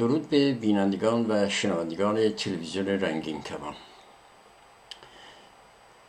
درود 0.00 0.30
به 0.30 0.52
بینندگان 0.52 1.30
و 1.30 1.48
شنوندگان 1.48 2.28
تلویزیون 2.32 2.88
رنگین 2.88 3.42
کمان 3.42 3.74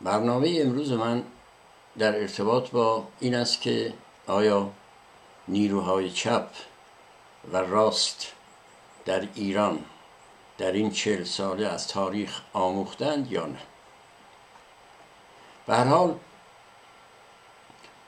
برنامه 0.00 0.58
امروز 0.60 0.92
من 0.92 1.22
در 1.98 2.20
ارتباط 2.20 2.70
با 2.70 3.06
این 3.20 3.34
است 3.34 3.60
که 3.60 3.92
آیا 4.26 4.70
نیروهای 5.48 6.10
چپ 6.10 6.48
و 7.52 7.56
راست 7.56 8.32
در 9.04 9.28
ایران 9.34 9.84
در 10.58 10.72
این 10.72 10.90
چهل 10.90 11.24
ساله 11.24 11.66
از 11.66 11.88
تاریخ 11.88 12.40
آموختند 12.52 13.32
یا 13.32 13.46
نه؟ 13.46 13.58
به 15.66 15.74
هر 15.74 15.84
حال 15.84 16.18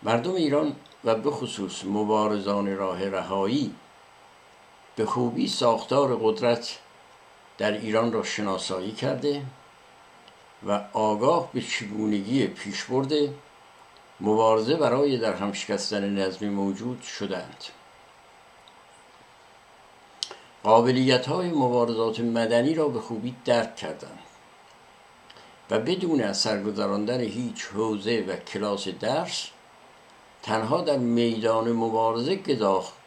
مردم 0.02 0.34
ایران 0.34 0.76
و 1.04 1.14
به 1.14 1.30
خصوص 1.30 1.84
مبارزان 1.84 2.76
راه 2.76 3.08
رهایی 3.08 3.74
به 4.96 5.06
خوبی 5.06 5.48
ساختار 5.48 6.18
قدرت 6.22 6.78
در 7.58 7.72
ایران 7.72 8.12
را 8.12 8.22
شناسایی 8.22 8.92
کرده 8.92 9.42
و 10.66 10.80
آگاه 10.92 11.52
به 11.52 11.60
چگونگی 11.60 12.46
پیشبرد 12.46 13.12
مبارزه 14.20 14.76
برای 14.76 15.18
در 15.18 15.34
هم 15.34 15.52
شکستن 15.52 16.18
نظم 16.18 16.48
موجود 16.48 17.02
شدند 17.02 17.64
قابلیت 20.62 21.26
های 21.26 21.48
مبارزات 21.48 22.20
مدنی 22.20 22.74
را 22.74 22.88
به 22.88 23.00
خوبی 23.00 23.34
درک 23.44 23.76
کردند 23.76 24.18
و 25.70 25.78
بدون 25.78 26.20
از 26.20 26.46
هیچ 26.46 27.64
حوزه 27.64 28.24
و 28.28 28.36
کلاس 28.36 28.88
درس 28.88 29.48
تنها 30.44 30.80
در 30.80 30.96
میدان 30.96 31.72
مبارزه 31.72 32.36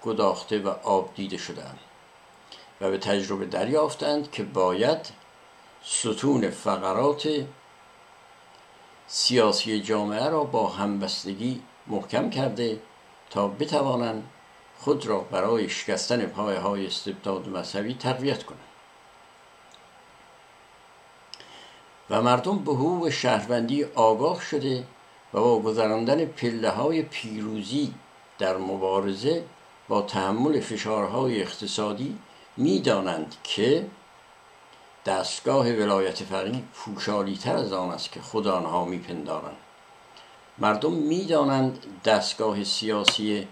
گداخته 0.04 0.60
و 0.60 0.68
آب 0.68 1.16
دیده 1.16 1.38
شدند 1.38 1.80
و 2.82 2.90
به 2.90 2.98
تجربه 2.98 3.46
دریافتند 3.46 4.32
که 4.32 4.44
باید 4.44 5.10
ستون 5.84 6.50
فقرات 6.50 7.30
سیاسی 9.08 9.82
جامعه 9.82 10.30
را 10.30 10.44
با 10.44 10.68
همبستگی 10.68 11.62
محکم 11.88 12.30
کرده 12.30 12.80
تا 13.30 13.48
بتوانند 13.48 14.30
خود 14.78 15.06
را 15.06 15.20
برای 15.20 15.70
شکستن 15.70 16.26
پایه 16.26 16.60
های 16.60 16.88
استبداد 16.88 17.50
مذهبی 17.50 17.94
تقویت 17.94 18.44
کنند. 18.44 18.62
و 22.10 22.22
مردم 22.22 22.58
به 22.58 22.72
حقوق 22.72 23.10
شهروندی 23.10 23.84
آگاه 23.84 24.42
شده 24.42 24.84
و 25.34 25.40
با 25.40 25.60
گذراندن 25.60 26.26
پله 26.26 26.70
های 26.70 27.02
پیروزی 27.02 27.94
در 28.40 28.58
مبارزه 28.58 29.44
با 29.88 30.02
تحمل 30.02 30.60
فشارهای 30.60 31.42
اقتصادی 31.42 32.18
می‌دانند 32.58 33.36
که 33.44 33.86
دستگاه 35.06 35.72
ولایت 35.72 36.24
فقیه 36.24 36.64
پوشالی 36.74 37.38
تر 37.38 37.56
از 37.56 37.74
آن 37.74 37.90
است 37.90 38.12
که 38.12 38.22
خود 38.22 38.48
آنها 38.48 38.86
میپندارند. 38.86 39.58
مردم 40.58 40.94
می‌دانند 40.94 41.86
دستگاه 42.06 42.64
سیاسی 42.64 43.48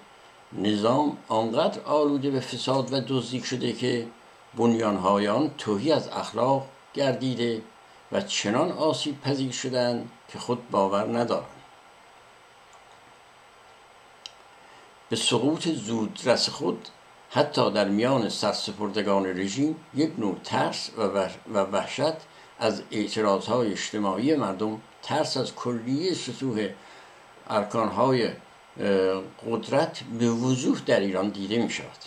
نظام 0.53 1.17
آنقدر 1.27 1.81
آلوده 1.81 2.29
به 2.29 2.39
فساد 2.39 2.93
و 2.93 3.01
دزدی 3.07 3.41
شده 3.41 3.73
که 3.73 4.07
بنیانهای 4.57 5.27
آن 5.27 5.51
توهی 5.57 5.91
از 5.91 6.07
اخلاق 6.07 6.67
گردیده 6.93 7.61
و 8.11 8.21
چنان 8.21 8.71
آسیب 8.71 9.21
پذیر 9.21 9.51
شدند 9.51 10.09
که 10.27 10.39
خود 10.39 10.69
باور 10.69 11.19
ندارند. 11.19 11.54
به 15.09 15.15
سقوط 15.15 15.67
زودرس 15.67 16.49
خود 16.49 16.87
حتی 17.29 17.71
در 17.71 17.87
میان 17.87 18.29
سرسپردگان 18.29 19.25
رژیم 19.25 19.75
یک 19.93 20.11
نوع 20.17 20.35
ترس 20.43 20.89
و 21.53 21.59
وحشت 21.59 22.13
از 22.59 22.83
اعتراضهای 22.91 23.71
اجتماعی 23.71 24.35
مردم 24.35 24.81
ترس 25.03 25.37
از 25.37 25.55
کلیه 25.55 26.13
سطوح 26.13 26.69
ارکانهای 27.49 28.29
قدرت 29.49 30.03
به 30.19 30.29
وضوح 30.29 30.81
در 30.85 30.99
ایران 30.99 31.29
دیده 31.29 31.57
می 31.57 31.69
شود 31.69 31.97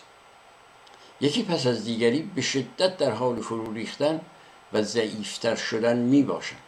یکی 1.20 1.42
پس 1.42 1.66
از 1.66 1.84
دیگری 1.84 2.22
به 2.22 2.42
شدت 2.42 2.96
در 2.96 3.10
حال 3.10 3.40
فرو 3.40 3.72
ریختن 3.72 4.20
و 4.72 4.82
ضعیفتر 4.82 5.54
شدن 5.54 5.96
می 5.96 6.22
باشند 6.22 6.60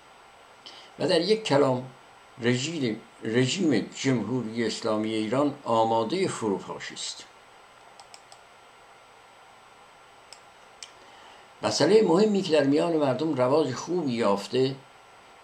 و 0.99 1.09
در 1.09 1.21
یک 1.21 1.45
کلام 1.45 1.85
رژیم, 2.43 3.01
رژیم 3.23 3.91
جمهوری 3.97 4.67
اسلامی 4.67 5.15
ایران 5.15 5.55
آماده 5.65 6.29
فروپاشی 6.29 6.95
است 6.95 7.25
مسئله 11.63 12.03
مهمی 12.03 12.43
که 12.43 12.53
در 12.53 12.65
میان 12.65 12.97
مردم 12.97 13.35
رواج 13.35 13.75
خوبی 13.75 14.13
یافته 14.13 14.75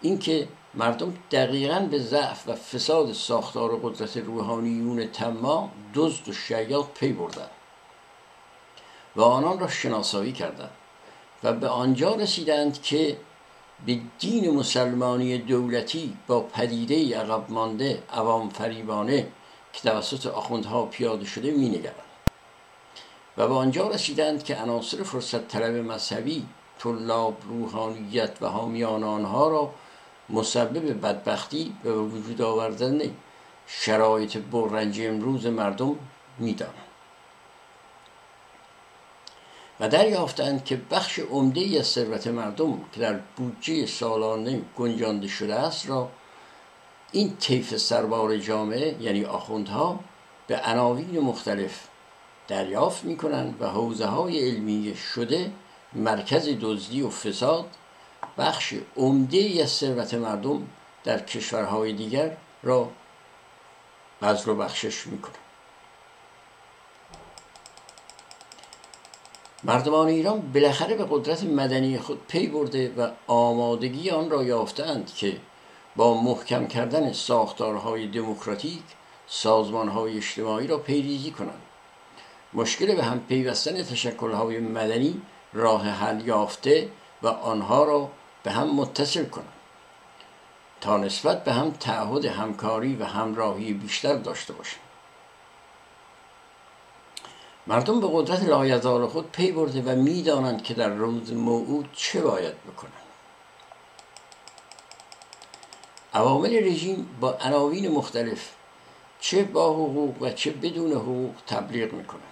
اینکه 0.01 0.49
مردم 0.75 1.15
دقیقا 1.31 1.81
به 1.91 1.99
ضعف 1.99 2.49
و 2.49 2.55
فساد 2.55 3.13
ساختار 3.13 3.77
قدرت 3.83 4.17
روحانیون 4.17 5.07
تما 5.07 5.71
دزد 5.95 6.28
و 6.28 6.33
شیاد 6.33 6.89
پی 6.95 7.13
بردند 7.13 7.51
و 9.17 9.23
آنان 9.23 9.59
را 9.59 9.69
شناسایی 9.69 10.33
کردند 10.33 10.71
و 11.43 11.53
به 11.53 11.69
آنجا 11.69 12.15
رسیدند 12.15 12.83
که 12.83 13.17
به 13.87 14.01
دین 14.19 14.51
مسلمانی 14.51 15.39
دولتی 15.39 16.17
با 16.27 16.41
پدیده 16.41 17.21
عقب 17.21 17.51
مانده 17.51 18.03
عوام 18.13 18.49
فریبانه 18.49 19.29
که 19.73 19.91
توسط 19.91 20.27
آخوندها 20.27 20.87
پیاده 20.87 21.25
شده 21.25 21.51
مینگرند. 21.51 21.95
و 23.37 23.49
به 23.49 23.55
آنجا 23.55 23.89
رسیدند 23.89 24.45
که 24.45 24.57
عناصر 24.57 25.03
فرصت 25.03 25.49
طلب 25.49 25.75
مذهبی 25.75 26.47
طلاب 26.79 27.37
روحانیت 27.49 28.31
و 28.41 28.47
حامیان 28.47 29.05
آنها 29.05 29.49
را 29.49 29.75
مسبب 30.29 31.07
بدبختی 31.07 31.77
و 31.85 31.89
وجود 31.89 32.43
آوردن 32.43 33.01
شرایط 33.67 34.37
برنج 34.37 35.01
امروز 35.01 35.47
مردم 35.47 35.97
می‌دانند. 36.39 36.96
و 39.81 39.89
دریافتند 39.89 40.65
که 40.65 40.81
بخش 40.91 41.19
عمده 41.19 41.79
از 41.79 41.87
ثروت 41.87 42.27
مردم 42.27 42.81
که 42.93 43.01
در 43.01 43.21
بودجه 43.37 43.87
سالانه 43.87 44.61
گنجانده 44.77 45.29
شده 45.29 45.55
است 45.55 45.89
را 45.89 46.11
این 47.13 47.37
طیف 47.37 47.77
سربار 47.77 48.37
جامعه 48.37 48.97
یعنی 49.01 49.25
آخوندها 49.25 50.01
به 50.47 50.61
عناوین 50.61 51.21
مختلف 51.21 51.89
دریافت 52.49 53.05
می‌کنند 53.05 53.57
و 53.61 53.67
حوزه 53.67 54.07
های 54.07 54.51
علمی 54.51 54.97
شده 55.15 55.53
مرکز 55.93 56.49
دزدی 56.61 57.03
و 57.03 57.11
فساد 57.11 57.67
بخش 58.39 58.75
عمده 58.97 59.59
از 59.63 59.71
ثروت 59.71 60.15
مردم 60.15 60.67
در 61.05 61.19
کشورهای 61.19 61.93
دیگر 61.93 62.37
را 62.63 62.89
بذل 64.23 64.51
و 64.51 64.55
بخشش 64.55 65.07
می‌کنند. 65.07 65.46
مردمان 69.65 70.09
ایران 70.09 70.41
بالاخره 70.41 70.94
به 70.94 71.06
قدرت 71.11 71.44
مدنی 71.44 71.99
خود 71.99 72.27
پی 72.28 72.47
برده 72.47 72.94
و 72.97 73.11
آمادگی 73.27 74.11
آن 74.11 74.31
را 74.31 74.44
یافتند 74.44 75.15
که 75.15 75.37
با 75.97 76.22
محکم 76.22 76.67
کردن 76.67 77.13
ساختارهای 77.13 78.07
دموکراتیک 78.07 78.83
سازمانهای 79.27 80.16
اجتماعی 80.16 80.66
را 80.66 80.78
پیریزی 80.78 81.31
کنند. 81.31 81.63
مشکل 82.54 82.95
به 82.95 83.04
هم 83.04 83.21
پیوستن 83.21 83.83
تشکلهای 83.83 84.59
مدنی 84.59 85.22
راه 85.53 85.89
حل 85.89 86.27
یافته 86.27 86.89
و 87.22 87.28
آنها 87.28 87.84
را 87.84 88.10
به 88.42 88.51
هم 88.51 88.75
متصل 88.75 89.25
کنند. 89.25 89.53
تا 90.81 90.97
نسبت 90.97 91.45
به 91.45 91.53
هم 91.53 91.71
تعهد 91.71 92.25
همکاری 92.25 92.97
و 92.97 93.04
همراهی 93.04 93.72
بیشتر 93.72 94.15
داشته 94.15 94.53
باشند. 94.53 94.85
مردم 97.66 98.01
به 98.01 98.09
قدرت 98.13 98.42
لایزال 98.42 99.07
خود 99.07 99.30
پی 99.33 99.53
برده 99.53 99.83
و 99.83 99.97
می‌دانند 99.97 100.63
که 100.63 100.74
در 100.74 100.89
روز 100.89 101.33
موعود 101.33 101.89
چه 101.92 102.21
باید 102.21 102.54
بکنند. 102.63 102.92
عوامل 106.15 106.57
رژیم 106.57 107.09
با 107.21 107.33
عناوین 107.33 107.89
مختلف 107.89 108.51
چه 109.21 109.45
با 109.45 109.72
حقوق 109.72 110.22
و 110.22 110.30
چه 110.30 110.51
بدون 110.51 110.92
حقوق 110.92 111.34
تبلیغ 111.47 111.92
می‌کنند. 111.92 112.22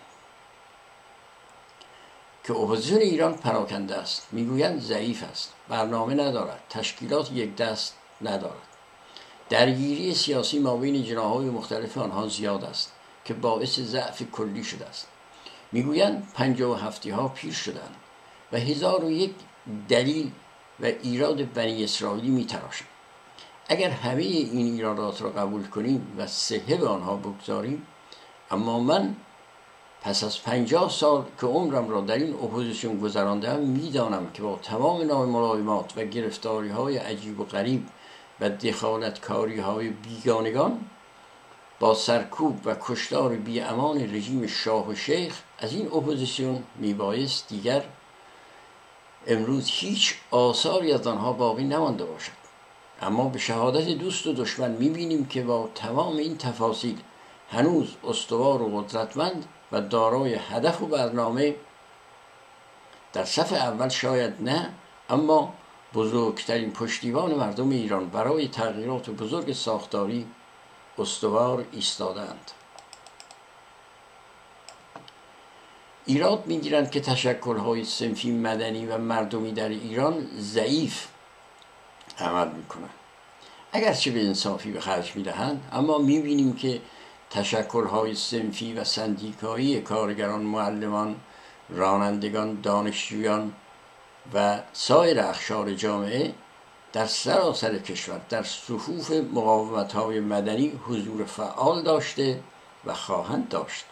که 2.44 2.52
اپوزیسیون 2.52 3.00
ایران 3.00 3.34
پراکنده 3.34 3.96
است 3.96 4.26
می‌گویند 4.32 4.80
ضعیف 4.80 5.22
است 5.30 5.52
برنامه 5.68 6.14
ندارد 6.14 6.60
تشکیلات 6.70 7.32
یک 7.32 7.56
دست 7.56 7.94
ندارد. 8.22 8.68
درگیری 9.48 10.14
سیاسی 10.14 10.58
ما 10.58 10.76
بین 10.76 11.04
جناح‌های 11.04 11.46
مختلف 11.46 11.98
آنها 11.98 12.28
زیاد 12.28 12.64
است 12.64 12.92
که 13.24 13.34
باعث 13.34 13.80
ضعف 13.80 14.22
کلی 14.32 14.64
شده 14.64 14.86
است. 14.86 15.06
می‌گویند 15.74 16.28
پنجاه 16.34 16.70
و 16.70 16.86
هفتی 16.86 17.10
ها 17.10 17.28
پیر 17.28 17.52
شدند 17.52 17.94
و 18.52 18.56
هزار 18.56 19.04
و 19.04 19.10
یک 19.10 19.34
دلیل 19.88 20.30
و 20.80 20.86
ایراد 20.86 21.52
بنی 21.52 21.84
اسرائیلی 21.84 22.30
میتراشند. 22.30 22.88
اگر 23.68 23.90
همه 23.90 24.22
این 24.22 24.66
ایرادات 24.66 25.22
را 25.22 25.30
قبول 25.30 25.66
کنیم 25.66 26.14
و 26.18 26.26
صحه 26.26 26.76
به 26.76 26.88
آنها 26.88 27.16
بگذاریم 27.16 27.86
اما 28.50 28.80
من 28.80 29.16
پس 30.02 30.24
از 30.24 30.42
پنجاه 30.42 30.90
سال 30.90 31.24
که 31.40 31.46
عمرم 31.46 31.88
را 31.88 32.00
در 32.00 32.14
این 32.14 32.34
اپوزیسیون 32.34 33.00
گذراندم 33.00 33.60
می‌دانم 33.60 34.30
که 34.34 34.42
با 34.42 34.58
تمام 34.62 35.02
ناملایمات 35.02 35.92
و 35.96 36.04
گرفتاری 36.04 36.68
های 36.68 36.96
عجیب 36.96 37.40
و 37.40 37.44
غریب 37.44 37.86
و 38.40 38.50
دخالتکاری 38.50 39.60
های 39.60 39.88
بیگانگان 39.88 40.80
با 41.84 41.94
سرکوب 41.94 42.66
و 42.66 42.76
کشتار 42.80 43.38
عمال 43.68 44.14
رژیم 44.14 44.46
شاه 44.46 44.88
و 44.88 44.94
شیخ 44.94 45.40
از 45.58 45.72
این 45.72 45.86
اپوزیسیون 45.86 46.62
میبایست 46.76 47.48
دیگر 47.48 47.84
امروز 49.26 49.70
هیچ 49.70 50.14
آثاری 50.30 50.92
از 50.92 51.06
آنها 51.06 51.32
باقی 51.32 51.64
نمانده 51.64 52.04
باشد. 52.04 52.32
اما 53.02 53.28
به 53.28 53.38
شهادت 53.38 53.88
دوست 53.88 54.26
و 54.26 54.32
دشمن 54.32 54.70
می‌بینیم 54.70 55.26
که 55.26 55.42
با 55.42 55.68
تمام 55.74 56.16
این 56.16 56.38
تفاصیل 56.38 56.98
هنوز 57.50 57.94
استوار 58.04 58.62
و 58.62 58.80
قدرتمند 58.80 59.44
و 59.72 59.80
دارای 59.80 60.34
هدف 60.34 60.82
و 60.82 60.86
برنامه 60.86 61.54
در 63.12 63.24
صف 63.24 63.52
اول 63.52 63.88
شاید 63.88 64.34
نه 64.40 64.74
اما 65.10 65.54
بزرگترین 65.94 66.72
پشتیبان 66.72 67.34
مردم 67.34 67.70
ایران 67.70 68.08
برای 68.08 68.48
تغییرات 68.48 69.10
بزرگ 69.10 69.52
ساختاری 69.52 70.26
استوار 70.98 71.64
ایستادند. 71.72 72.50
ایراد 76.06 76.46
می‌گیرند 76.46 76.90
که 76.90 77.00
تشکلهای 77.00 77.84
سنفی 77.84 78.30
مدنی 78.30 78.86
و 78.86 78.98
مردمی 78.98 79.52
در 79.52 79.68
ایران 79.68 80.28
ضعیف 80.38 81.06
عمل 82.18 82.48
می‌کنند. 82.48 82.94
اگرچه 83.72 84.10
به 84.10 84.26
انصافی 84.26 84.72
به 84.72 84.80
خرج 84.80 85.16
می‌دهند 85.16 85.68
اما 85.72 85.98
می‌بینیم 85.98 86.56
که 86.56 86.80
تشکلهای 87.30 88.14
سنفی 88.14 88.72
و 88.72 88.84
سندیکایی 88.84 89.80
کارگران 89.80 90.42
معلمان 90.42 91.16
رانندگان 91.68 92.60
دانشجویان 92.60 93.52
و 94.34 94.60
سایر 94.72 95.20
اخشار 95.20 95.74
جامعه 95.74 96.34
در 96.94 97.06
سراسر 97.06 97.78
کشور 97.78 98.20
در 98.28 98.42
صفوف 98.42 99.10
مقاومت 99.10 99.92
های 99.92 100.20
مدنی 100.20 100.80
حضور 100.88 101.24
فعال 101.24 101.82
داشته 101.82 102.40
و 102.84 102.94
خواهند 102.94 103.48
داشت. 103.48 103.84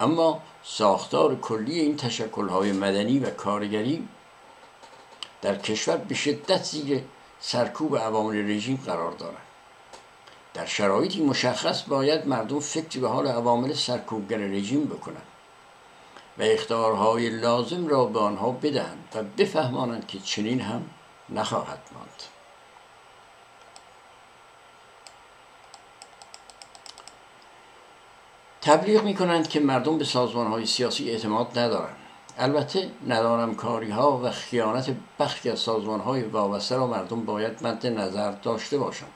اما 0.00 0.42
ساختار 0.64 1.36
کلی 1.36 1.80
این 1.80 1.96
تشکل 1.96 2.48
های 2.48 2.72
مدنی 2.72 3.18
و 3.18 3.30
کارگری 3.30 4.08
در 5.42 5.56
کشور 5.56 5.96
به 5.96 6.14
شدت 6.14 6.62
زیر 6.62 7.04
سرکوب 7.40 7.96
عوامل 7.96 8.50
رژیم 8.50 8.82
قرار 8.86 9.12
دارد. 9.12 9.42
در 10.54 10.66
شرایطی 10.66 11.22
مشخص 11.22 11.82
باید 11.82 12.26
مردم 12.26 12.60
فکری 12.60 13.00
به 13.00 13.08
حال 13.08 13.26
عوامل 13.26 13.72
سرکوبگر 13.72 14.38
رژیم 14.38 14.84
بکنند 14.84 15.26
و 16.38 16.42
اختارهای 16.42 17.30
لازم 17.30 17.86
را 17.86 18.04
به 18.04 18.18
آنها 18.18 18.50
بدهند 18.50 19.08
و 19.14 19.22
بفهمانند 19.22 20.06
که 20.06 20.18
چنین 20.18 20.60
هم 20.60 20.90
نخواهد 21.30 21.80
ماند. 21.94 22.22
تبلیغ 28.62 29.04
می 29.04 29.14
کنند 29.14 29.48
که 29.48 29.60
مردم 29.60 29.98
به 29.98 30.04
سازمان 30.04 30.46
های 30.46 30.66
سیاسی 30.66 31.10
اعتماد 31.10 31.58
ندارند. 31.58 31.96
البته 32.38 32.90
ندارم 33.06 33.54
کاری 33.54 33.90
ها 33.90 34.18
و 34.18 34.30
خیانت 34.30 34.96
بخشی 35.18 35.50
از 35.50 35.58
سازمان 35.58 36.00
های 36.00 36.22
وابسته 36.22 36.76
را 36.76 36.86
مردم 36.86 37.24
باید 37.24 37.66
مد 37.66 37.86
نظر 37.86 38.30
داشته 38.30 38.78
باشند 38.78 39.12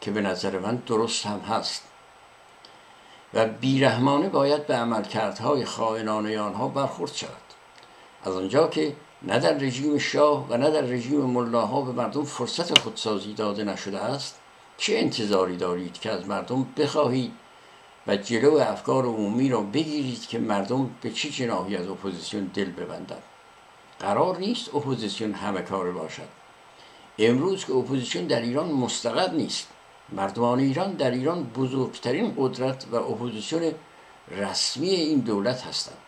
که 0.00 0.10
به 0.10 0.20
نظر 0.20 0.58
من 0.58 0.76
درست 0.76 1.26
هم 1.26 1.38
هست. 1.38 1.82
و 3.34 3.46
بیرحمانه 3.46 4.28
باید 4.28 4.66
به 4.66 4.74
عملکردهای 4.74 5.64
خائنانه 5.64 6.40
آنها 6.40 6.68
برخورد 6.68 7.12
شود. 7.12 7.30
از 8.24 8.36
آنجا 8.36 8.68
که 8.68 8.96
نه 9.22 9.38
در 9.38 9.52
رژیم 9.52 9.98
شاه 9.98 10.46
و 10.48 10.56
نه 10.56 10.70
در 10.70 10.80
رژیم 10.80 11.20
ملاها 11.20 11.80
به 11.80 11.92
مردم 11.92 12.24
فرصت 12.24 12.78
خودسازی 12.78 13.34
داده 13.34 13.64
نشده 13.64 13.98
است. 13.98 14.38
چه 14.76 14.98
انتظاری 14.98 15.56
دارید 15.56 16.00
که 16.00 16.10
از 16.10 16.26
مردم 16.26 16.66
بخواهید 16.76 17.32
و 18.06 18.16
جلو 18.16 18.56
افکار 18.56 19.04
عمومی 19.04 19.48
را 19.48 19.60
بگیرید 19.60 20.26
که 20.26 20.38
مردم 20.38 20.90
به 21.00 21.10
چه 21.10 21.30
جناحی 21.30 21.76
از 21.76 21.88
اپوزیسیون 21.88 22.44
دل 22.54 22.70
ببندند؟ 22.70 23.22
قرار 23.98 24.38
نیست 24.38 24.74
اپوزیسیون 24.74 25.32
همه 25.32 25.62
کار 25.62 25.90
باشد. 25.90 26.28
امروز 27.18 27.64
که 27.64 27.72
اپوزیسیون 27.72 28.26
در 28.26 28.40
ایران 28.40 28.72
مستقر 28.72 29.30
نیست 29.30 29.68
مردمان 30.12 30.58
ایران 30.58 30.92
در 30.92 31.10
ایران 31.10 31.44
بزرگترین 31.44 32.34
قدرت 32.38 32.86
و 32.92 32.96
اپوزیسیون 32.96 33.72
رسمی 34.30 34.88
این 34.88 35.18
دولت 35.18 35.62
هستند. 35.62 35.98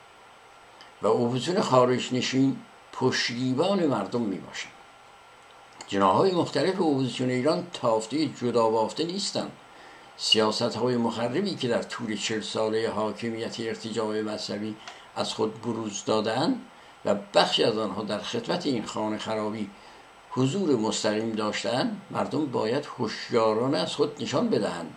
و 1.03 1.07
اپوزیسیون 1.07 1.61
خارج 1.61 2.15
نشین 2.15 2.57
پشتیبان 2.93 3.87
مردم 3.87 4.21
می 4.21 4.39
باشند 4.39 4.73
جناح‌های 5.89 6.33
مختلف 6.33 6.75
اپوزیسیون 6.75 7.31
ایران 7.31 7.67
تافته 7.73 8.27
جدا 8.27 8.71
بافته 8.71 9.05
نیستند. 9.05 9.53
سیاست 10.17 10.63
های 10.77 10.97
مخربی 10.97 11.55
که 11.55 11.69
در 11.69 11.83
طول 11.83 12.17
چل 12.17 12.41
ساله 12.41 12.91
حاکمیت 12.91 13.61
ارتجاع 13.61 14.21
مذهبی 14.21 14.77
از 15.17 15.35
خود 15.35 15.63
بروز 15.63 16.05
دادن 16.05 16.61
و 17.05 17.15
بخشی 17.35 17.65
از 17.65 17.79
آنها 17.79 18.03
در 18.03 18.19
خدمت 18.19 18.67
این 18.67 18.85
خانه 18.85 19.19
خرابی 19.19 19.71
حضور 20.31 20.77
مستقیم 20.77 21.33
داشتن 21.33 21.97
مردم 22.11 22.47
باید 22.47 22.87
هوشیارانه 22.99 23.79
از 23.79 23.95
خود 23.95 24.23
نشان 24.23 24.49
بدهند 24.49 24.97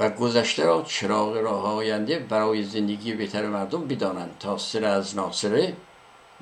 و 0.00 0.10
گذشته 0.10 0.64
را 0.64 0.82
چراغ 0.82 1.36
راه 1.36 1.64
آینده 1.64 2.18
برای 2.18 2.62
زندگی 2.62 3.12
بهتر 3.12 3.46
مردم 3.46 3.84
بدانند 3.84 4.36
تا 4.40 4.58
سر 4.58 4.84
از 4.84 5.16
ناصره 5.16 5.76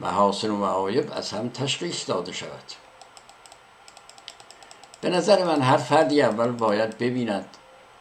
محاسن 0.01 0.51
و 0.51 0.57
معایب 0.57 1.13
از 1.13 1.31
هم 1.31 1.49
تشخیص 1.49 2.09
داده 2.09 2.33
شود. 2.33 2.73
به 5.01 5.11
نظر 5.11 5.45
من 5.45 5.63
هر 5.63 5.77
فردی 5.77 6.23
اول 6.23 6.51
باید 6.51 6.99
ببیند 6.99 7.57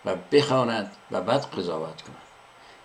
و 0.06 0.16
بخواند 0.32 0.92
و 1.12 1.22
بعد 1.22 1.46
قضاوت 1.46 2.02
کند. 2.02 2.16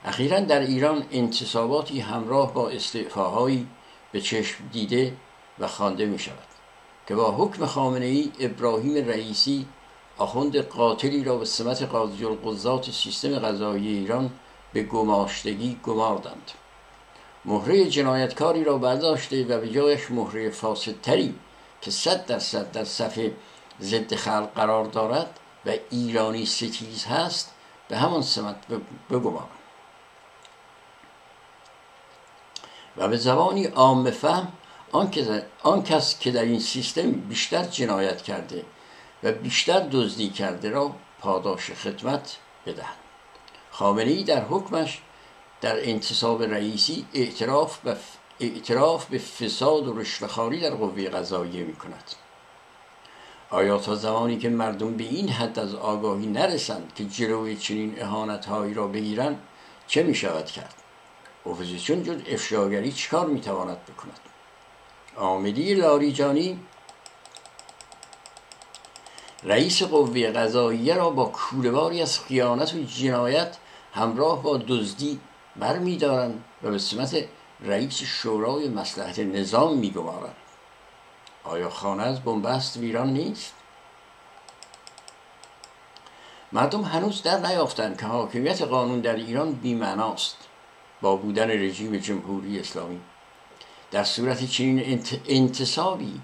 اخیرا 0.05 0.41
در 0.41 0.61
ایران 0.61 1.07
انتصاباتی 1.11 2.01
همراه 2.01 2.55
با 2.55 2.69
استعفاهایی 2.69 3.69
به 4.13 4.21
چشم 4.21 4.69
دیده 4.73 5.17
و 5.59 5.69
خوانده 5.69 6.07
می 6.07 6.19
شود 6.19 6.39
که 7.07 7.15
با 7.15 7.31
حکم 7.31 7.67
خامنه 7.67 8.05
ای 8.05 8.33
ابراهیم 8.41 9.09
رئیسی 9.09 9.67
آخوند 10.19 10.57
قاتلی 10.57 11.25
را 11.25 11.37
به 11.37 11.45
سمت 11.45 11.83
قاضی 11.83 12.25
القضات 12.25 12.91
سیستم 12.91 13.39
قضایی 13.39 13.89
ایران 13.89 14.31
به 14.73 14.83
گماشتگی 14.83 15.81
گماردند. 15.83 16.51
مهره 17.45 17.89
جنایتکاری 17.89 18.65
را 18.65 18.79
برداشته 18.79 19.45
و 19.45 19.61
به 19.61 19.71
جایش 19.71 20.11
مهره 20.11 20.51
فاسدتری 20.51 21.35
که 21.81 21.91
صد 21.91 22.27
درصد 22.27 22.73
در 22.73 22.85
صفحه 22.85 23.33
ضد 23.81 24.15
خلق 24.15 24.53
قرار 24.55 24.85
دارد 24.85 25.41
و 25.67 25.73
ایرانی 25.91 26.47
ستیز 26.47 27.05
هست 27.05 27.55
به 27.89 27.97
همان 27.97 28.23
سمت 28.23 28.57
بگمانند 29.11 29.49
و 32.97 33.09
به 33.09 33.17
زبانی 33.17 33.65
عام 33.65 34.11
فهم 34.11 34.53
آن, 35.63 35.83
کس 35.83 36.19
که 36.19 36.31
در 36.31 36.43
این 36.43 36.61
سیستم 36.61 37.11
بیشتر 37.11 37.65
جنایت 37.65 38.23
کرده 38.23 38.65
و 39.23 39.33
بیشتر 39.33 39.81
دزدی 39.81 40.29
کرده 40.29 40.71
را 40.71 40.95
پاداش 41.21 41.71
خدمت 41.71 42.37
بدهند 42.67 42.97
خامنه 43.71 44.11
ای 44.11 44.25
در 44.25 44.45
حکمش 44.45 45.01
در 45.65 45.89
انتصاب 45.89 46.43
رئیسی 46.43 47.07
اعتراف 47.15 47.79
به, 47.79 47.97
اعتراف 48.41 49.07
به 49.07 49.19
فساد 49.19 49.89
و 49.89 49.99
رشوهخواری 49.99 50.61
در 50.61 50.71
قوه 50.71 51.09
قضاییه 51.09 51.65
می 51.65 51.77
کند 51.77 52.05
آیا 53.51 53.79
تا 53.79 53.95
زمانی 53.95 54.39
که 54.39 54.49
مردم 54.49 54.97
به 54.97 55.05
این 55.05 55.29
حد 55.29 55.59
از 55.59 55.75
آگاهی 55.75 56.27
نرسند 56.27 56.93
که 56.95 57.05
جلوی 57.05 57.57
چنین 57.57 58.03
اهانتهایی 58.03 58.75
را 58.75 58.87
بگیرند 58.87 59.43
چه 59.87 60.03
می 60.03 60.15
شود 60.15 60.47
کرد؟ 60.47 60.75
اپوزیسیون 61.47 62.03
جز 62.03 62.17
افشاگری 62.29 62.93
چکار 62.93 63.27
می 63.27 63.41
تواند 63.41 63.79
بکند؟ 63.85 64.21
آمدی 65.17 65.75
لاریجانی 65.75 66.61
رئیس 69.43 69.83
قوه 69.83 70.31
قضاییه 70.31 70.95
را 70.95 71.11
با 71.11 71.25
کولهباری 71.25 72.03
از 72.03 72.21
خیانت 72.21 72.75
و 72.75 72.83
جنایت 72.83 73.57
همراه 73.95 74.43
با 74.43 74.57
دزدی 74.57 75.21
برمیدارند 75.57 76.45
و 76.63 76.71
به 76.71 76.79
سمت 76.79 77.25
رئیس 77.61 78.03
شورای 78.03 78.69
مسلحت 78.69 79.19
نظام 79.19 79.79
میگمارند 79.79 80.37
آیا 81.45 81.71
خانه 81.71 82.03
از 82.03 82.21
بنبست 82.21 82.77
ویران 82.77 83.13
نیست؟ 83.13 83.55
مردم 86.53 86.83
هنوز 86.83 87.23
در 87.23 87.39
نیافتند 87.39 88.01
که 88.01 88.07
حاکمیت 88.07 88.63
قانون 88.63 89.01
در 89.01 89.17
ایران 89.17 89.53
بیمعناست 89.53 90.37
با 91.03 91.17
بودن 91.17 91.51
رژیم 91.51 91.97
جمهوری 91.97 92.61
اسلامی. 92.61 93.01
در 93.91 94.05
صورت 94.05 94.45
چنین 94.45 95.03
انتصابی 95.29 96.21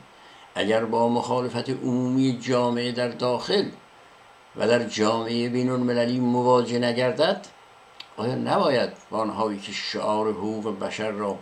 اگر 0.54 0.84
با 0.84 1.08
مخالفت 1.08 1.70
عمومی 1.70 2.38
جامعه 2.38 2.92
در 2.92 3.08
داخل 3.08 3.68
و 4.56 4.68
در 4.68 4.84
جامعه 4.84 5.48
بین 5.48 5.70
المللی 5.70 6.20
مواجه 6.20 6.78
نگردد 6.78 7.46
آیا 8.20 8.34
نباید 8.34 8.90
با 9.10 9.18
آنهایی 9.18 9.58
که 9.58 9.72
شعار 9.72 10.30
حقوق 10.30 10.78
بشر 10.78 11.10
را 11.10 11.38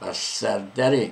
بر 0.00 0.12
سردر 0.12 1.06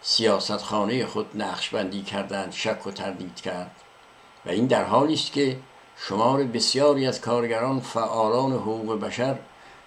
سیاست 0.00 0.56
خانه 0.56 1.06
خود 1.06 1.42
نقش 1.42 1.70
بندی 1.70 2.02
کردند 2.02 2.52
شک 2.52 2.86
و 2.86 2.90
تردید 2.90 3.36
کرد؟ 3.36 3.70
و 4.46 4.50
این 4.50 4.66
در 4.66 4.84
حالی 4.84 5.14
است 5.14 5.32
که 5.32 5.56
شمار 5.96 6.44
بسیاری 6.44 7.06
از 7.06 7.20
کارگران 7.20 7.80
فعالان 7.80 8.52
حقوق 8.52 9.00
بشر 9.00 9.38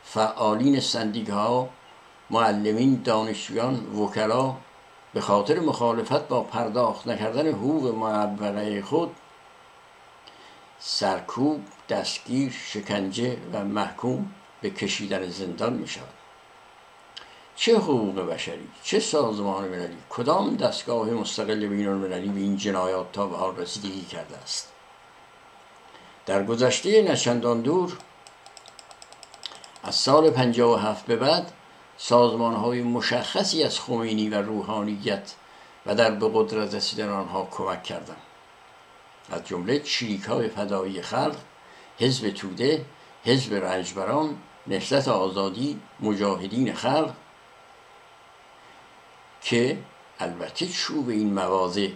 فعالین 0.04 0.80
سندیک 0.80 1.30
ها 1.30 1.70
معلمین 2.30 3.02
دانشجویان 3.04 3.76
وکلا 3.76 4.56
به 5.14 5.22
خاطر 5.22 5.60
مخالفت 5.60 6.28
با 6.28 6.44
پرداخت 6.44 7.08
نکردن 7.08 7.48
حقوق 7.48 7.96
معوقه 7.96 8.82
خود 8.82 9.16
سرکوب 10.80 11.62
دستگیر 11.90 12.52
شکنجه 12.52 13.38
و 13.54 13.64
محکوم 13.64 14.32
به 14.62 14.70
کشیدن 14.70 15.30
زندان 15.30 15.74
می 15.74 15.88
شود 15.88 16.14
چه 17.56 17.78
حقوق 17.78 18.20
بشری؟ 18.20 18.68
چه 18.84 19.00
سازمان 19.00 19.68
مللی؟ 19.68 19.98
کدام 20.10 20.56
دستگاه 20.56 21.10
مستقل 21.10 21.68
بین 21.68 21.88
المللی 21.88 22.30
به 22.30 22.40
این 22.40 22.58
جنایات 22.58 23.12
تا 23.12 23.28
به 23.28 23.38
حال 23.38 23.58
رسیدگی 23.58 24.06
کرده 24.06 24.38
است؟ 24.38 24.72
در 26.26 26.44
گذشته 26.44 27.02
نچندان 27.02 27.62
دور 27.62 27.98
از 29.84 29.96
سال 29.96 30.30
57 30.30 31.06
به 31.06 31.16
بعد 31.16 31.52
سازمان 31.98 32.54
های 32.56 32.82
مشخصی 32.82 33.64
از 33.64 33.80
خمینی 33.80 34.30
و 34.30 34.42
روحانیت 34.42 35.34
و 35.86 35.96
در 35.96 36.12
به 36.12 36.30
قدرت 36.34 36.76
رسیدن 36.76 37.10
آنها 37.10 37.48
کمک 37.52 37.84
کردند. 37.84 38.22
از 39.32 39.44
جمله 39.44 39.80
چریک 39.80 40.24
های 40.24 40.50
فدایی 40.50 41.02
خلق 41.02 41.36
حزب 42.00 42.30
توده 42.30 42.86
حزب 43.24 43.54
رنجبران 43.54 44.38
نهضت 44.68 45.08
آزادی 45.08 45.80
مجاهدین 46.00 46.74
خلق 46.74 47.14
که 49.42 49.78
البته 50.20 50.68
چوب 50.68 51.10
این 51.10 51.34
مواضع 51.34 51.90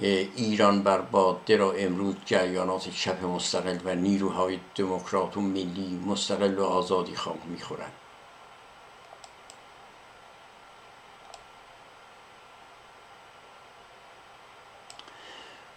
ایران 0.00 0.82
بر 0.82 1.00
باده 1.00 1.56
را 1.56 1.72
امروز 1.72 2.14
جریانات 2.26 2.88
چپ 2.88 3.24
مستقل 3.24 3.78
و 3.84 3.94
نیروهای 3.94 4.58
دموکرات 4.74 5.36
و 5.36 5.40
ملی 5.40 6.00
مستقل 6.06 6.58
و 6.58 6.64
آزادی 6.64 7.16
خواه 7.16 7.38
می‌خورند. 7.48 7.92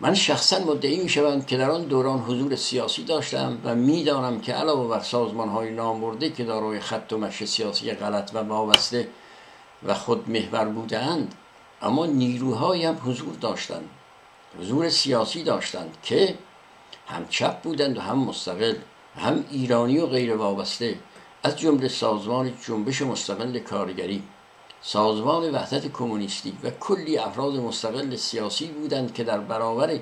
من 0.04 0.14
شخصا 0.14 0.60
مدعی 0.60 1.04
می 1.04 1.10
شوم 1.10 1.42
که 1.42 1.58
در 1.58 1.72
آن 1.72 1.84
دوران 1.84 2.20
حضور 2.20 2.56
سیاسی 2.56 3.04
داشتم 3.04 3.58
و 3.64 3.76
می‌دانم 3.76 4.42
که 4.42 4.54
علاوه 4.54 4.90
بر 4.90 5.00
سازمان 5.00 5.50
های 5.50 5.70
نامبرده 5.70 6.30
که 6.30 6.44
دارای 6.44 6.80
خط 6.80 7.14
و 7.14 7.18
مش 7.18 7.46
سیاسی 7.46 7.92
غلط 7.92 8.32
و 8.34 8.38
وابسته 8.38 9.08
و 9.84 9.94
خود 9.94 10.30
محور 10.30 10.66
بودند 10.66 11.36
اما 11.82 12.06
نیروهایی 12.06 12.86
هم 12.86 12.98
حضور 13.06 13.34
داشتند 13.42 13.90
حضور 14.60 14.90
سیاسی 14.90 15.44
داشتند 15.44 15.98
که 16.04 16.36
هم 17.08 17.28
چپ 17.30 17.62
بودند 17.62 17.98
و 17.98 18.02
هم 18.02 18.20
مستقل 18.20 18.76
هم 19.16 19.46
ایرانی 19.52 19.98
و 19.98 20.06
غیر 20.06 20.36
وابسته 20.36 20.96
از 21.44 21.60
جمله 21.60 21.88
سازمان 21.88 22.54
جنبش 22.68 23.02
مستقل 23.02 23.60
کارگری. 23.60 24.24
سازمان 24.86 25.56
وحدت 25.56 25.88
کمونیستی 25.88 26.58
و 26.64 26.70
کلی 26.70 27.18
افراد 27.18 27.56
مستقل 27.56 28.16
سیاسی 28.16 28.68
بودند 28.68 29.14
که 29.14 29.24
در 29.24 29.40
برابر 29.40 30.00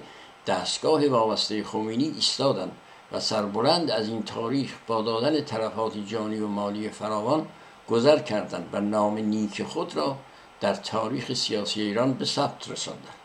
دستگاه 0.47 1.07
وابسته 1.07 1.63
خمینی 1.63 2.11
ایستادند 2.15 2.71
و 3.11 3.19
سربلند 3.19 3.91
از 3.91 4.07
این 4.07 4.23
تاریخ 4.23 4.73
با 4.87 5.01
دادن 5.01 5.41
طرفات 5.41 5.97
جانی 6.07 6.39
و 6.39 6.47
مالی 6.47 6.89
فراوان 6.89 7.47
گذر 7.89 8.19
کردند 8.19 8.69
و 8.73 8.81
نام 8.81 9.17
نیک 9.17 9.63
خود 9.63 9.95
را 9.95 10.17
در 10.61 10.73
تاریخ 10.73 11.33
سیاسی 11.33 11.81
ایران 11.81 12.13
به 12.13 12.25
ثبت 12.25 12.69
رساندند. 12.69 13.15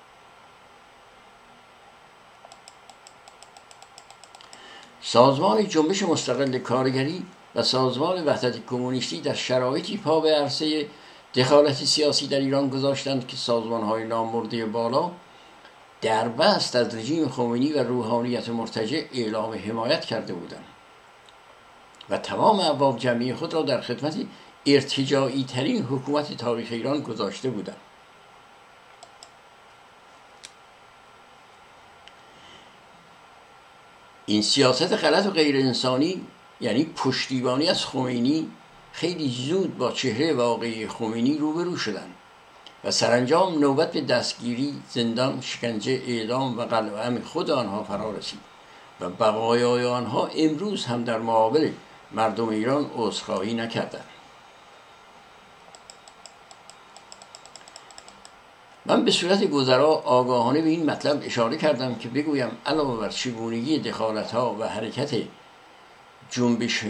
سازمان 5.03 5.69
جنبش 5.69 6.03
مستقل 6.03 6.59
کارگری 6.59 7.27
و 7.55 7.63
سازمان 7.63 8.25
وحدت 8.25 8.67
کمونیستی 8.67 9.21
در 9.21 9.35
شرایطی 9.35 9.97
پا 9.97 10.21
به 10.21 10.35
عرصه 10.35 10.87
دخالت 11.37 11.75
سیاسی 11.75 12.27
در 12.27 12.41
ایران 12.41 12.69
گذاشتند 12.69 13.27
که 13.27 13.37
سازمان 13.37 13.83
های 13.83 14.05
نامورده 14.05 14.67
بالا 14.67 15.11
در 16.01 16.29
بست 16.29 16.77
از 16.77 16.95
رژیم 16.95 17.29
خمینی 17.29 17.73
و 17.73 17.83
روحانیت 17.83 18.49
مرتجع 18.49 19.03
اعلام 19.13 19.55
حمایت 19.55 20.05
کرده 20.05 20.35
بودند 20.35 20.65
و 22.11 22.19
تمام 22.19 22.61
ابواب 22.61 22.99
جمعی 22.99 23.35
خود 23.35 23.55
را 23.55 23.63
در 23.63 23.81
خدمت 23.81 24.17
ارتجاعی 24.67 25.45
ترین 25.45 25.83
حکومت 25.83 26.37
تاریخ 26.37 26.69
ایران 26.71 27.01
گذاشته 27.01 27.51
بودند. 27.51 27.77
این 34.27 34.43
سیاست 34.43 34.93
غلط 34.93 35.27
و 35.27 35.31
غیر 35.31 35.57
انسانی 35.57 36.27
یعنی 36.61 36.85
پشتیبانی 36.85 37.69
از 37.69 37.85
خمینی 37.85 38.51
خیلی 38.97 39.29
زود 39.29 39.79
با 39.79 39.93
چهره 39.93 40.35
واقعی 40.35 40.89
خمینی 40.89 41.39
روبرو 41.39 41.77
شدند 41.77 42.15
و 42.85 42.91
سرانجام 42.91 43.59
نوبت 43.59 43.93
به 43.93 44.01
دستگیری 44.01 44.75
زندان 44.91 45.41
شکنجه 45.41 46.03
اعدام 46.07 46.59
و 46.59 46.63
قلعه 46.63 47.23
خود 47.25 47.51
آنها 47.51 47.85
فرا 47.85 48.11
رسید 48.11 48.39
و 49.01 49.09
بقایای 49.09 49.85
آنها 49.85 50.27
امروز 50.27 50.85
هم 50.85 51.05
در 51.05 51.19
مقابل 51.19 51.71
مردم 52.13 52.49
ایران 52.49 52.91
عذرخواهی 52.97 53.55
نکردند. 53.55 54.05
من 58.87 59.05
به 59.05 59.11
صورت 59.11 59.45
گذرا 59.45 59.89
آگاهانه 59.89 60.63
به 60.63 60.69
این 60.69 60.91
مطلب 60.91 61.23
اشاره 61.25 61.57
کردم 61.57 61.95
که 61.95 62.09
بگویم 62.09 62.51
علاوه 62.67 63.01
بر 63.01 63.09
چگونگی 63.09 63.79
دخالت 63.79 64.33
ها 64.33 64.57
و 64.61 64.69
حرکت 64.69 65.15
جنبش 66.31 66.85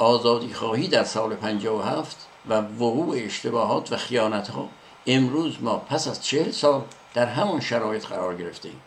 آزادی 0.00 0.54
خواهی 0.54 0.88
در 0.88 1.04
سال 1.04 1.34
57 1.34 2.26
و 2.48 2.54
وقوع 2.54 3.16
اشتباهات 3.18 3.92
و 3.92 3.96
خیانت 3.96 4.48
ها 4.48 4.68
امروز 5.06 5.56
ما 5.60 5.76
پس 5.76 6.08
از 6.08 6.24
چهل 6.24 6.50
سال 6.50 6.82
در 7.14 7.26
همان 7.26 7.60
شرایط 7.60 8.06
قرار 8.06 8.36
گرفته 8.36 8.68
ایم 8.68 8.80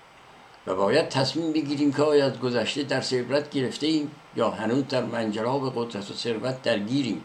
و 0.67 0.75
باید 0.75 1.09
تصمیم 1.09 1.53
بگیریم 1.53 1.93
که 1.93 2.03
آیا 2.03 2.25
از 2.25 2.39
گذشته 2.39 2.83
در 2.83 3.03
عبرت 3.11 3.49
گرفته 3.49 3.87
ایم 3.87 4.11
یا 4.35 4.49
هنوز 4.49 4.87
در 4.87 5.03
منجلاب 5.03 5.73
قدرت 5.75 6.11
و 6.11 6.13
ثروت 6.13 6.61
درگیریم 6.61 7.23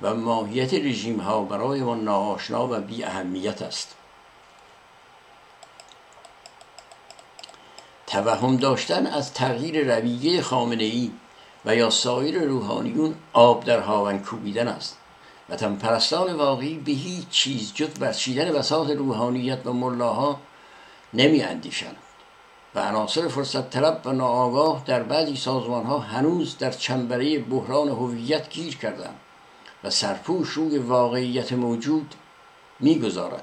و 0.00 0.14
ماهیت 0.14 0.74
رژیم 0.74 1.20
ها 1.20 1.42
برای 1.42 1.82
ما 1.82 1.94
ناآشنا 1.94 2.68
و 2.68 2.80
بی 2.80 3.04
اهمیت 3.04 3.62
است. 3.62 3.94
توهم 8.06 8.56
داشتن 8.56 9.06
از 9.06 9.34
تغییر 9.34 9.96
رویه 9.96 10.42
خامنه 10.42 10.84
ای 10.84 11.10
و 11.68 11.74
یا 11.74 11.90
سایر 11.90 12.42
روحانیون 12.42 13.14
آب 13.32 13.64
در 13.64 13.80
هاون 13.80 14.18
کوبیدن 14.18 14.68
است. 14.68 14.98
و 15.48 15.56
پرستان 15.56 16.32
واقعی 16.32 16.78
به 16.78 16.92
هیچ 16.92 17.28
چیز 17.28 17.74
جز 17.74 17.88
برچیدن 17.88 18.52
بساط 18.52 18.90
روحانیت 18.90 19.66
و 19.66 19.72
ملاها 19.72 20.40
نمی 21.14 21.42
اندیشند. 21.42 21.96
و 22.74 22.80
عناصر 22.80 23.28
فرصت 23.28 23.70
طلب 23.70 24.02
و 24.04 24.12
ناآگاه 24.12 24.82
در 24.86 25.02
بعضی 25.02 25.36
سازمان 25.36 25.86
ها 25.86 25.98
هنوز 25.98 26.58
در 26.58 26.70
چنبره 26.70 27.38
بحران 27.38 27.88
هویت 27.88 28.50
گیر 28.50 28.76
کردند 28.76 29.20
و 29.84 29.90
سرپوش 29.90 30.48
روی 30.48 30.78
واقعیت 30.78 31.52
موجود 31.52 32.14
می‌گذارند 32.80 33.42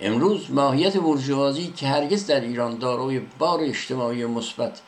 امروز 0.00 0.50
ماهیت 0.50 0.96
برجوازی 0.96 1.72
که 1.76 1.86
هرگز 1.86 2.26
در 2.26 2.40
ایران 2.40 2.78
دارای 2.78 3.18
بار 3.18 3.60
اجتماعی 3.60 4.24
مثبت 4.24 4.80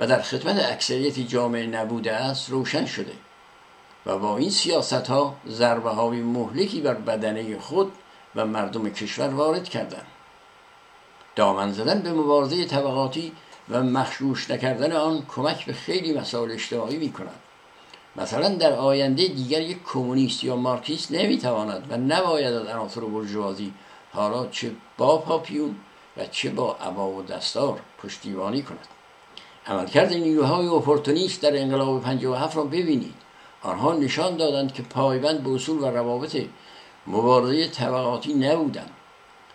و 0.00 0.06
در 0.06 0.22
خدمت 0.22 0.64
اکثریت 0.72 1.18
جامعه 1.18 1.66
نبوده 1.66 2.12
است 2.12 2.50
روشن 2.50 2.86
شده. 2.86 3.12
و 4.06 4.18
با 4.18 4.36
این 4.36 4.50
سیاست 4.50 4.92
ها 4.92 5.34
ضربه 5.48 5.90
های 5.90 6.20
مهلکی 6.20 6.80
بر 6.80 6.94
بدنه 6.94 7.58
خود 7.58 7.92
و 8.34 8.46
مردم 8.46 8.88
کشور 8.88 9.28
وارد 9.28 9.68
کردند. 9.68 10.06
دامن 11.36 11.72
زدن 11.72 12.02
به 12.02 12.12
مبارزه 12.12 12.64
طبقاتی 12.64 13.32
و 13.68 13.82
مخشوش 13.82 14.50
نکردن 14.50 14.92
آن 14.92 15.26
کمک 15.28 15.66
به 15.66 15.72
خیلی 15.72 16.18
مسائل 16.18 16.52
اجتماعی 16.52 16.96
می 16.96 17.12
کند 17.12 17.40
مثلا 18.16 18.48
در 18.48 18.72
آینده 18.72 19.26
دیگر 19.26 19.60
یک 19.60 19.78
کمونیست 19.84 20.44
یا 20.44 20.56
مارکسیست 20.56 21.12
نمی‌تواند 21.12 21.86
و 21.90 21.96
نباید 21.96 22.54
از 22.54 22.66
عناصر 22.66 23.00
برجوازی 23.00 23.74
حالا 24.12 24.46
چه 24.46 24.70
با 24.98 25.18
پاپیون 25.18 25.76
و 26.16 26.26
چه 26.26 26.50
با 26.50 26.74
عبا 26.74 27.08
و 27.08 27.22
دستار 27.22 27.80
پشتیبانی 28.02 28.62
کند. 28.62 28.88
عملکرد 29.66 30.12
نیروهای 30.12 30.66
اپورتونیست 30.66 31.42
در 31.42 31.62
انقلاب 31.62 32.02
57 32.02 32.56
را 32.56 32.64
ببینید. 32.64 33.14
آنها 33.62 33.92
نشان 33.92 34.36
دادند 34.36 34.74
که 34.74 34.82
پایبند 34.82 35.42
به 35.42 35.50
اصول 35.50 35.78
و 35.78 35.86
روابط 35.86 36.44
مبارزه 37.06 37.68
طبقاتی 37.68 38.34
نبودند. 38.34 38.90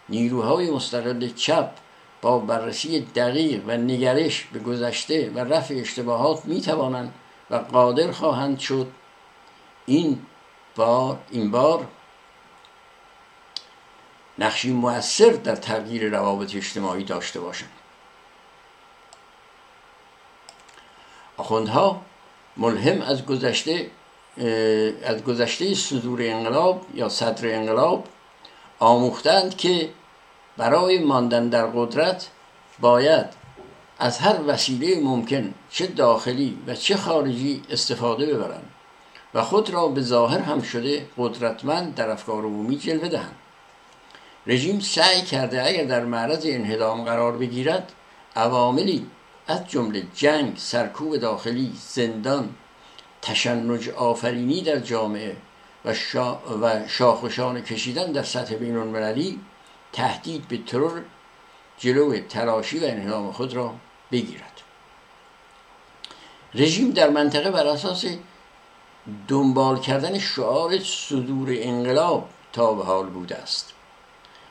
نیروهای 0.10 0.72
مستقل 0.72 1.30
چپ 1.30 1.70
با 2.22 2.40
بررسی 2.40 3.00
دقیق 3.00 3.62
و 3.68 3.78
نگرش 3.78 4.44
به 4.54 4.60
گذشته 4.60 5.32
و 5.36 5.40
رفع 5.40 5.76
اشتباهات 5.76 6.46
می 6.46 6.62
توانند 6.62 7.14
و 7.50 7.56
قادر 7.56 8.12
خواهند 8.12 8.60
شد. 8.60 8.88
این 9.86 10.22
بار 10.76 11.20
این 11.32 11.52
بار 11.52 11.88
نقشی 14.40 14.72
موثر 14.72 15.30
در 15.30 15.56
تغییر 15.56 16.10
روابط 16.10 16.56
اجتماعی 16.56 17.04
داشته 17.04 17.40
باشند 17.40 17.70
آخوندها 21.38 22.02
ملهم 22.58 23.02
از 23.02 23.26
گذشته 23.26 23.92
از 25.04 25.24
گذشته 25.24 25.74
صدور 25.74 26.20
انقلاب 26.22 26.86
یا 26.94 27.10
صدر 27.10 27.56
انقلاب 27.56 28.08
آموختند 28.80 29.58
که 29.58 29.90
برای 30.58 31.00
ماندن 31.00 31.50
در 31.50 31.66
قدرت 31.66 32.28
باید 32.80 33.26
از 34.00 34.18
هر 34.18 34.36
وسیله 34.48 35.00
ممکن 35.00 35.54
چه 35.70 35.88
داخلی 35.88 36.58
و 36.68 36.76
چه 36.76 36.98
خارجی 36.98 37.64
استفاده 37.70 38.34
ببرند 38.34 38.70
و 39.34 39.42
خود 39.44 39.70
را 39.70 39.88
به 39.88 40.02
ظاهر 40.02 40.40
هم 40.40 40.62
شده 40.62 41.06
قدرتمند 41.18 41.96
در 41.96 42.10
افکار 42.10 42.44
عمومی 42.44 42.78
جلوه 42.78 43.08
دهند. 43.08 43.36
رژیم 44.48 44.80
سعی 44.80 45.22
کرده 45.22 45.66
اگر 45.68 45.84
در 45.84 46.06
معرض 46.06 46.46
انهدام 46.46 47.04
قرار 47.04 47.38
بگیرد 47.38 47.92
عواملی 48.36 49.08
از 49.48 49.68
جمله 49.68 50.04
جنگ 50.16 50.58
سرکوب 50.58 51.18
داخلی 51.18 51.74
زندان 51.80 52.56
تشنج 53.22 53.90
آفرینی 53.90 54.62
در 54.62 54.80
جامعه 54.80 55.36
و, 55.86 55.94
شا 55.94 56.40
و 56.62 56.88
شاخوشان 56.88 57.62
کشیدن 57.62 58.12
در 58.12 58.24
سطح 58.24 58.56
بین 58.56 58.78
المللی 58.78 59.40
تهدید 59.94 60.48
به 60.48 60.58
ترور 60.58 61.02
جلو 61.78 62.20
تلاشی 62.20 62.80
و 62.80 62.84
انهدام 62.84 63.32
خود 63.32 63.54
را 63.54 63.74
بگیرد. 64.12 64.62
رژیم 66.54 66.92
در 66.92 67.10
منطقه 67.10 67.52
بر 67.52 67.68
اساس 67.68 68.06
دنبال 69.28 69.80
کردن 69.80 70.20
شعار 70.20 70.80
صدور 70.80 71.50
انقلاب 71.52 72.30
تا 72.54 72.74
به 72.74 72.84
حال 72.84 73.06
بوده 73.06 73.36
است. 73.36 73.74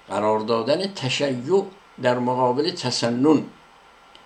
قرار 0.09 0.41
دادن 0.41 0.95
تشیع 0.95 1.65
در 2.03 2.19
مقابل 2.19 2.71
تسنن 2.71 3.45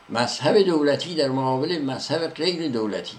مذهب 0.08 0.58
دولتی 0.58 1.14
در 1.14 1.28
مقابل 1.28 1.82
مذهب 1.82 2.26
غیر 2.26 2.72
دولتی. 2.72 3.16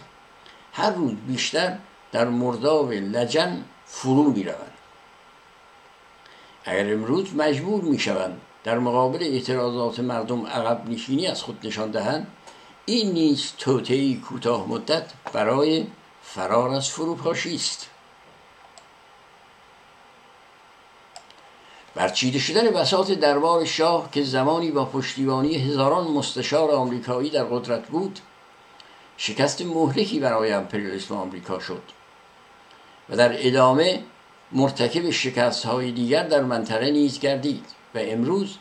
هر 0.74 0.92
روز 0.92 1.14
بیشتر 1.28 1.78
در 2.12 2.28
مرداب 2.28 2.92
لجن 2.92 3.64
فرو 3.86 4.32
می 4.32 4.44
روند 4.44 4.74
اگر 6.66 6.94
امروز 6.94 7.36
مجبور 7.36 7.82
می 7.82 8.00
شوند 8.00 8.42
در 8.64 8.80
مقابل 8.80 9.24
اعتراضات 9.24 10.00
مردم 10.00 10.46
عقب 10.46 10.90
نشینی 10.90 11.28
از 11.28 11.44
خود 11.44 11.68
نشان 11.68 11.92
دهند 11.92 12.28
این 12.86 13.12
نیز 13.12 13.52
توطئهای 13.58 14.16
کوتاه 14.16 14.68
مدت 14.68 15.04
برای 15.34 15.86
فرار 16.24 16.70
از 16.70 16.90
فروپاشی 16.90 17.56
است. 17.56 17.90
برچیده 21.96 22.40
شدن 22.40 22.70
بساط 22.70 23.12
دربار 23.12 23.66
شاه 23.66 24.12
که 24.12 24.24
زمانی 24.24 24.72
با 24.72 24.86
پشتیبانی 24.86 25.56
هزاران 25.56 26.08
مستشار 26.08 26.72
آمریکایی 26.72 27.30
در 27.30 27.44
قدرت 27.44 27.88
بود 27.88 28.20
شکست 29.18 29.62
مهلکی 29.62 30.20
برای 30.20 30.52
امپریالیسم 30.52 31.16
آمریکا 31.16 31.60
شد 31.60 31.82
و 33.10 33.16
در 33.16 33.48
ادامه 33.48 34.04
مرتکب 34.52 35.10
شکست 35.10 35.66
های 35.66 35.92
دیگر 35.92 36.24
در 36.24 36.44
منطقه 36.44 36.92
نیز 36.92 37.20
گردید 37.20 37.66
و 37.96 38.00
امروز 38.02 38.58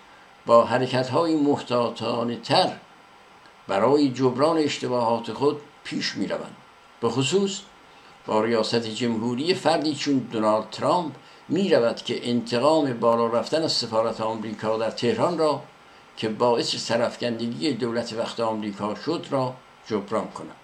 با 0.46 0.64
حرکت 0.64 1.08
های 1.08 1.34
محتاطانه 1.34 2.36
تر 2.36 2.76
برای 3.68 4.08
جبران 4.08 4.58
اشتباهات 4.58 5.32
خود 5.32 5.60
پیش 5.84 6.16
می 6.16 6.26
روند. 6.26 6.56
به 7.00 7.08
خصوص 7.08 7.60
با 8.26 8.44
ریاست 8.44 8.86
جمهوری 8.86 9.54
فردی 9.54 9.94
چون 9.94 10.18
دونالد 10.18 10.70
ترامپ 10.70 11.12
می 11.48 11.68
رود 11.68 11.96
که 11.96 12.30
انتقام 12.30 12.92
بالا 12.92 13.26
رفتن 13.26 13.62
از 13.62 13.72
سفارت 13.72 14.20
آمریکا 14.20 14.78
در 14.78 14.90
تهران 14.90 15.38
را 15.38 15.62
که 16.16 16.28
باعث 16.28 16.76
سرفکندگی 16.76 17.72
دولت 17.72 18.12
وقت 18.12 18.40
آمریکا 18.40 18.94
شد 18.94 19.26
را 19.30 19.54
جبران 19.86 20.28
کند. 20.28 20.56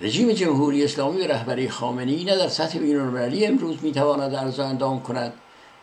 رژیم 0.00 0.32
جمهوری 0.32 0.84
اسلامی 0.84 1.20
و 1.20 1.26
رهبری 1.26 1.68
خامنه‌ای 1.68 2.24
نه 2.24 2.36
در 2.36 2.48
سطح 2.48 2.78
بین‌المللی 2.78 3.46
امروز 3.46 3.76
می‌تواند 3.82 4.34
ارز 4.34 4.60
اندام 4.60 5.02
کند 5.02 5.32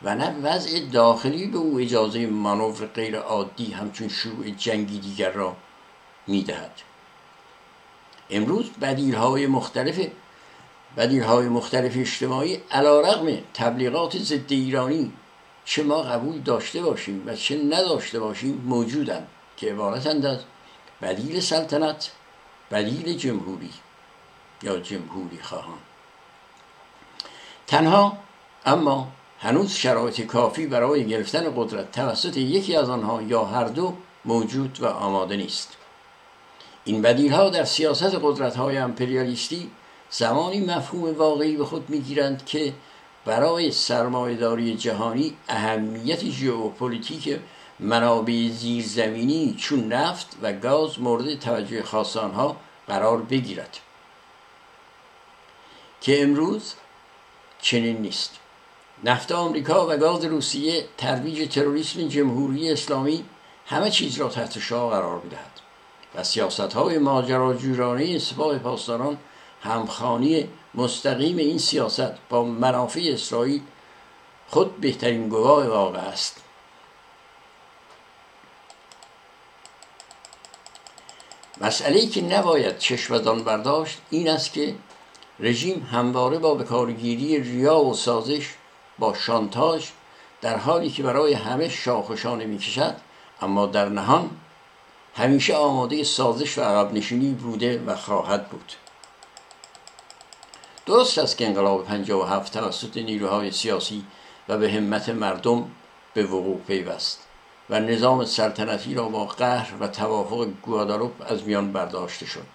و 0.03 0.15
نه 0.15 0.35
وضع 0.43 0.79
داخلی 0.79 1.47
به 1.47 1.57
او 1.57 1.79
اجازه 1.79 2.27
مانور 2.27 2.85
غیر 2.85 3.17
عادی 3.17 3.71
همچون 3.71 4.07
شروع 4.07 4.49
جنگی 4.49 4.99
دیگر 4.99 5.31
را 5.31 5.55
می‌دهد. 6.27 6.71
امروز 8.29 8.71
بدیل 8.81 9.15
های 9.15 9.47
مختلف 9.47 10.07
بدیل 10.99 11.23
های 11.23 11.47
مختلف 11.47 11.97
اجتماعی 11.97 12.61
علا 12.71 13.01
رقم 13.01 13.37
تبلیغات 13.53 14.17
ضد 14.17 14.51
ایرانی 14.51 15.11
چه 15.65 15.83
ما 15.83 16.01
قبول 16.01 16.39
داشته 16.39 16.81
باشیم 16.81 17.23
و 17.25 17.35
چه 17.35 17.57
نداشته 17.63 18.19
باشیم 18.19 18.63
موجودند 18.65 19.27
که 19.57 19.71
عبارتند 19.71 20.25
از 20.25 20.39
بدیل 21.01 21.39
سلطنت 21.39 22.11
بدیل 22.71 23.17
جمهوری 23.17 23.69
یا 24.63 24.79
جمهوری 24.79 25.39
خواهان. 25.41 25.79
تنها 27.67 28.17
اما 28.65 29.07
هنوز 29.39 29.71
شرایط 29.71 30.21
کافی 30.21 30.67
برای 30.67 31.05
گرفتن 31.05 31.53
قدرت 31.55 31.91
توسط 31.91 32.37
یکی 32.37 32.75
از 32.75 32.89
آنها 32.89 33.21
یا 33.21 33.45
هر 33.45 33.65
دو 33.65 33.93
موجود 34.25 34.77
و 34.81 34.85
آماده 34.87 35.37
نیست. 35.37 35.77
این 36.83 37.01
بدیل 37.01 37.33
ها 37.33 37.49
در 37.49 37.63
سیاست 37.63 38.19
قدرت 38.21 38.55
های 38.55 38.77
امپریالیستی 38.77 39.71
زمانی 40.11 40.59
مفهوم 40.59 41.17
واقعی 41.17 41.57
به 41.57 41.65
خود 41.65 41.89
می‌گیرند 41.89 42.45
که 42.45 42.73
برای 43.25 43.71
سرمایهداری 43.71 44.75
جهانی 44.75 45.37
اهمیت 45.47 46.25
ژئوپلیتیک 46.25 47.39
منابع 47.79 48.49
زیرزمینی 48.49 49.55
چون 49.59 49.93
نفت 49.93 50.37
و 50.41 50.53
گاز 50.53 50.99
مورد 50.99 51.39
توجه 51.39 51.83
خاص 51.83 52.19
آنها 52.19 52.55
قرار 52.87 53.21
بگیرد. 53.21 53.77
که 56.01 56.23
امروز 56.23 56.73
چنین 57.61 57.97
نیست. 57.97 58.31
نفت 59.03 59.31
آمریکا 59.31 59.87
و 59.87 59.97
گاز 59.97 60.25
روسیه 60.25 60.85
ترویج 60.97 61.53
تروریسم 61.53 62.07
جمهوری 62.07 62.71
اسلامی 62.71 63.25
همه 63.65 63.89
چیز 63.89 64.17
را 64.17 64.27
تحت 64.27 64.59
شاه 64.59 64.91
قرار 64.91 65.21
می‌دهد 65.21 65.51
و 66.15 66.23
سیاست 66.23 66.59
های 66.59 66.97
ماجراجویانه 66.97 68.19
سپاه 68.19 68.57
پاسداران 68.57 69.17
همخانی 69.61 70.49
مستقیم 70.75 71.37
این 71.37 71.57
سیاست 71.57 72.11
با 72.29 72.43
منافع 72.43 73.01
اسرائیل 73.03 73.61
خود 74.49 74.81
بهترین 74.81 75.29
گواه 75.29 75.67
واقع 75.67 75.99
است. 75.99 76.41
مسئله 81.61 82.07
که 82.07 82.21
نباید 82.21 82.77
چشمدان 82.77 83.43
برداشت 83.43 83.97
این 84.09 84.29
است 84.29 84.53
که 84.53 84.75
رژیم 85.39 85.89
همواره 85.91 86.37
با 86.37 86.55
بکارگیری 86.55 87.39
ریا 87.39 87.79
و 87.79 87.93
سازش 87.93 88.49
با 88.99 89.13
شانتاژ 89.13 89.85
در 90.41 90.57
حالی 90.57 90.89
که 90.89 91.03
برای 91.03 91.33
همه 91.33 91.69
شاخشانه 91.69 92.45
می‌کشد 92.45 92.95
اما 93.41 93.65
در 93.65 93.89
نهان 93.89 94.29
همیشه 95.15 95.55
آماده 95.55 96.03
سازش 96.03 96.57
و 96.57 96.61
عقب 96.61 96.93
نشینی 96.93 97.31
بوده 97.31 97.83
و 97.85 97.95
خواهد 97.95 98.49
بود. 98.49 98.73
درست 100.89 101.17
است 101.17 101.37
که 101.37 101.47
انقلاب 101.47 101.85
57 101.85 102.53
توسط 102.53 102.97
نیروهای 102.97 103.51
سیاسی 103.51 104.03
و 104.47 104.57
به 104.57 104.71
همت 104.71 105.09
مردم 105.09 105.71
به 106.13 106.23
وقوع 106.23 106.59
پیوست 106.67 107.19
و 107.69 107.79
نظام 107.79 108.25
سلطنتی 108.25 108.93
را 108.93 109.09
با 109.09 109.25
قهر 109.25 109.73
و 109.79 109.87
توافق 109.87 110.47
گواداروپ 110.61 111.11
از 111.31 111.43
میان 111.43 111.71
برداشته 111.71 112.25
شد. 112.25 112.45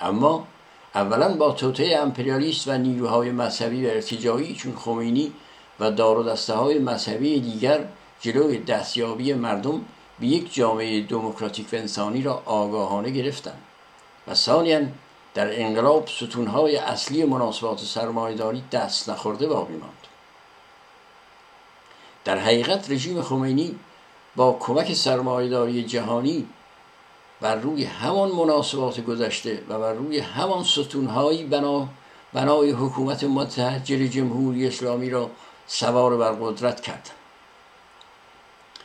اما 0.00 0.46
اولا 0.94 1.34
با 1.34 1.52
توطعه 1.52 1.98
امپریالیست 1.98 2.68
و 2.68 2.78
نیروهای 2.78 3.30
مذهبی 3.30 3.86
و 3.86 3.90
ارتجاعی 3.90 4.54
چون 4.54 4.76
خمینی 4.76 5.32
و 5.80 5.90
دار 5.90 6.18
و 6.18 6.36
های 6.52 6.78
مذهبی 6.78 7.40
دیگر 7.40 7.84
جلوی 8.20 8.58
دستیابی 8.58 9.32
مردم 9.32 9.80
به 10.20 10.26
یک 10.26 10.54
جامعه 10.54 11.00
دموکراتیک 11.00 11.66
و 11.72 11.76
انسانی 11.76 12.22
را 12.22 12.42
آگاهانه 12.46 13.10
گرفتند 13.10 13.62
و 14.28 14.34
ثانیا 14.34 14.80
در 15.34 15.60
انقلاب 15.60 16.08
ستونهای 16.08 16.76
اصلی 16.76 17.24
مناسبات 17.24 17.78
سرمایهداری 17.78 18.64
دست 18.72 19.10
نخورده 19.10 19.46
باقی 19.46 19.74
ماند. 19.76 20.06
در 22.24 22.38
حقیقت 22.38 22.90
رژیم 22.90 23.22
خمینی 23.22 23.78
با 24.36 24.56
کمک 24.60 24.92
سرمایهداری 24.92 25.84
جهانی 25.84 26.46
بر 27.40 27.56
روی 27.56 27.84
همان 27.84 28.32
مناسبات 28.32 29.00
گذشته 29.00 29.62
و 29.68 29.78
بر 29.78 29.92
روی 29.92 30.18
همان 30.18 30.64
ستونهایی 30.64 31.44
بنا 31.44 31.88
بنای 32.32 32.70
حکومت 32.70 33.24
متحجر 33.24 34.06
جمهوری 34.06 34.66
اسلامی 34.66 35.10
را 35.10 35.30
سوار 35.66 36.16
بر 36.16 36.32
قدرت 36.32 36.80
کرد 36.80 37.10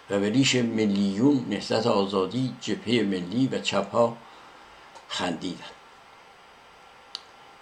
و 0.09 0.19
به 0.19 0.29
ریش 0.29 0.55
ملیون 0.55 1.45
نهضت 1.49 1.87
آزادی 1.87 2.55
جبهه 2.61 3.03
ملی 3.03 3.47
و 3.47 3.59
چپها 3.59 4.17
خندیدن 5.07 5.78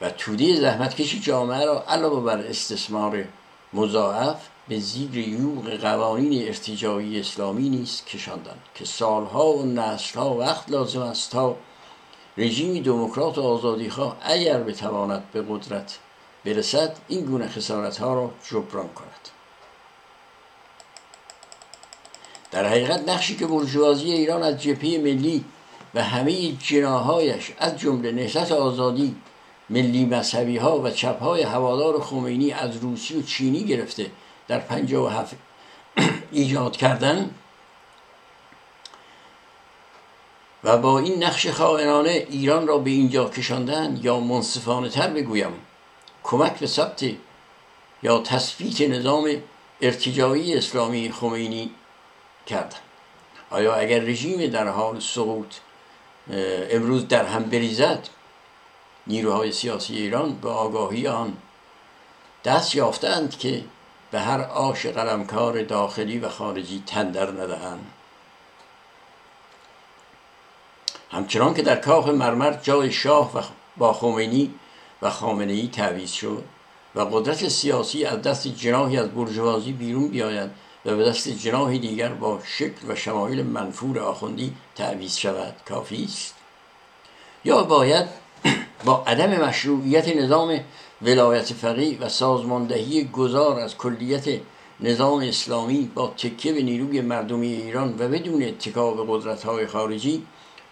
و 0.01 0.09
توده 0.09 0.55
زحمتکش 0.55 1.21
جامعه 1.21 1.65
را 1.65 1.83
علاوه 1.87 2.23
بر 2.23 2.37
استثمار 2.37 3.25
مضاعف 3.73 4.47
به 4.67 4.79
زیر 4.79 5.17
یوغ 5.17 5.69
قوانین 5.69 6.47
ارتجاعی 6.47 7.19
اسلامی 7.19 7.69
نیست 7.69 8.05
کشاندند 8.05 8.61
که 8.75 8.85
سالها 8.85 9.53
و 9.53 9.65
نسلها 9.65 10.33
وقت 10.33 10.69
لازم 10.69 11.01
است 11.01 11.31
تا 11.31 11.55
رژیمی 12.37 12.81
دموکرات 12.81 13.37
و 13.37 13.41
آزادیخواه 13.41 14.17
اگر 14.21 14.63
بتواند 14.63 15.23
به 15.33 15.45
قدرت 15.49 15.99
برسد 16.45 16.97
این 17.07 17.25
گونه 17.25 17.47
خسارت 17.47 17.97
ها 17.97 18.13
را 18.13 18.31
جبران 18.49 18.87
کند. 18.87 19.29
در 22.51 22.65
حقیقت 22.65 23.09
نقشی 23.09 23.35
که 23.35 23.47
برجوازی 23.47 24.11
ایران 24.11 24.43
از 24.43 24.61
جبهه 24.61 24.97
ملی 24.97 25.45
و 25.95 26.03
همه 26.03 26.51
جناهایش 26.51 27.51
از 27.59 27.77
جمله 27.77 28.11
نهضت 28.11 28.51
آزادی 28.51 29.15
ملی 29.69 30.05
مذهبی 30.05 30.57
ها 30.57 30.79
و 30.79 30.89
چپ 30.89 31.19
های 31.19 31.41
هوادار 31.41 32.01
خمینی 32.01 32.51
از 32.51 32.77
روسی 32.77 33.19
و 33.19 33.21
چینی 33.21 33.63
گرفته 33.63 34.11
در 34.47 34.61
و 34.93 35.07
هفت 35.07 35.35
ایجاد 36.31 36.77
کردن 36.77 37.31
و 40.63 40.77
با 40.77 40.99
این 40.99 41.23
نقش 41.23 41.47
خائنانه 41.47 42.09
ایران 42.09 42.67
را 42.67 42.77
به 42.77 42.89
اینجا 42.89 43.29
کشاندن 43.29 43.99
یا 44.03 44.19
منصفانه 44.19 44.89
تر 44.89 45.07
بگویم 45.07 45.51
کمک 46.23 46.59
به 46.59 46.67
ثبت 46.67 47.03
یا 48.03 48.19
تثبیت 48.19 48.81
نظام 48.81 49.29
ارتجاعی 49.81 50.57
اسلامی 50.57 51.11
خمینی 51.11 51.71
کردن. 52.45 52.77
آیا 53.49 53.75
اگر 53.75 53.99
رژیم 53.99 54.47
در 54.47 54.67
حال 54.67 54.99
سقوط 54.99 55.55
امروز 56.71 57.07
در 57.07 57.25
هم 57.25 57.43
بریزد 57.43 58.07
نیروهای 59.07 59.51
سیاسی 59.51 59.95
ایران 59.95 60.33
به 60.33 60.49
آگاهی 60.49 61.07
آن 61.07 61.37
دست 62.45 62.75
یافتند 62.75 63.37
که 63.37 63.63
به 64.11 64.19
هر 64.19 64.41
آش 64.41 64.85
قلمکار 64.85 65.63
داخلی 65.63 66.19
و 66.19 66.29
خارجی 66.29 66.83
تندر 66.85 67.31
ندهند. 67.31 67.91
همچنان 71.11 71.53
که 71.53 71.61
در 71.61 71.75
کاخ 71.75 72.07
مرمر 72.07 72.53
جای 72.53 72.91
شاه 72.91 73.37
و 73.37 73.41
با 73.77 73.93
خمینی 73.93 74.53
و 75.01 75.09
خامنه 75.09 75.53
ای 75.53 75.67
تعویض 75.67 76.11
شد 76.11 76.43
و 76.95 77.01
قدرت 77.01 77.47
سیاسی 77.47 78.05
از 78.05 78.21
دست 78.21 78.47
جناهی 78.47 78.97
از 78.97 79.09
برجوازی 79.11 79.71
بیرون 79.71 80.07
بیاید 80.07 80.49
و 80.85 80.95
به 80.95 81.05
دست 81.05 81.29
جناهی 81.29 81.79
دیگر 81.79 82.09
با 82.09 82.39
شکل 82.45 82.91
و 82.91 82.95
شمایل 82.95 83.43
منفور 83.43 83.99
آخوندی 83.99 84.55
تعویض 84.75 85.17
شود 85.17 85.55
کافی 85.69 86.03
است. 86.03 86.35
یا 87.45 87.63
باید 87.63 88.07
با 88.85 89.03
عدم 89.07 89.45
مشروعیت 89.45 90.15
نظام 90.15 90.59
ولایت 91.01 91.53
فقیه 91.53 91.99
و 91.99 92.09
سازماندهی 92.09 93.03
گذار 93.03 93.59
از 93.59 93.77
کلیت 93.77 94.25
نظام 94.79 95.19
اسلامی 95.19 95.91
با 95.95 96.07
تکیه 96.07 96.53
به 96.53 96.61
نیروی 96.61 97.01
مردمی 97.01 97.47
ایران 97.47 97.95
و 97.99 98.07
بدون 98.07 98.43
اتکا 98.43 98.91
به 98.91 99.03
قدرت 99.07 99.65
خارجی 99.65 100.23